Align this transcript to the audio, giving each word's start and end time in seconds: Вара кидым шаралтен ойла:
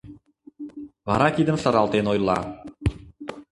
Вара 1.07 1.27
кидым 1.35 1.57
шаралтен 1.63 2.05
ойла: 2.13 2.39